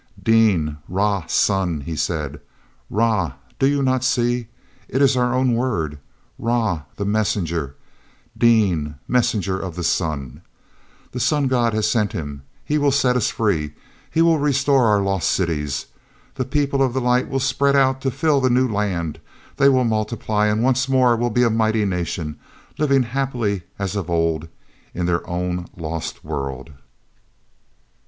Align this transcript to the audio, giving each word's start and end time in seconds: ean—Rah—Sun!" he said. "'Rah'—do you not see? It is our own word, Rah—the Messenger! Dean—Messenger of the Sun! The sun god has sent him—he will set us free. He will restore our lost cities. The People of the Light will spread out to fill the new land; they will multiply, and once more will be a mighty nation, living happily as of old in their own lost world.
ean—Rah—Sun!" 0.25 1.81
he 1.81 1.95
said. 1.95 2.41
"'Rah'—do 2.89 3.67
you 3.67 3.83
not 3.83 4.03
see? 4.03 4.47
It 4.89 4.99
is 4.99 5.15
our 5.15 5.31
own 5.35 5.53
word, 5.53 5.99
Rah—the 6.39 7.05
Messenger! 7.05 7.75
Dean—Messenger 8.35 9.59
of 9.59 9.75
the 9.75 9.83
Sun! 9.83 10.41
The 11.11 11.19
sun 11.19 11.45
god 11.47 11.75
has 11.75 11.87
sent 11.87 12.13
him—he 12.13 12.79
will 12.79 12.91
set 12.91 13.15
us 13.15 13.29
free. 13.29 13.75
He 14.09 14.23
will 14.23 14.39
restore 14.39 14.87
our 14.87 15.03
lost 15.03 15.29
cities. 15.29 15.85
The 16.33 16.45
People 16.45 16.81
of 16.81 16.93
the 16.95 17.01
Light 17.01 17.29
will 17.29 17.39
spread 17.39 17.75
out 17.75 18.01
to 18.01 18.09
fill 18.09 18.41
the 18.41 18.49
new 18.49 18.67
land; 18.67 19.19
they 19.57 19.69
will 19.69 19.83
multiply, 19.83 20.47
and 20.47 20.63
once 20.63 20.89
more 20.89 21.15
will 21.15 21.29
be 21.29 21.43
a 21.43 21.51
mighty 21.51 21.85
nation, 21.85 22.39
living 22.79 23.03
happily 23.03 23.61
as 23.77 23.95
of 23.95 24.09
old 24.09 24.47
in 24.95 25.05
their 25.05 25.29
own 25.29 25.67
lost 25.77 26.25
world. 26.25 26.71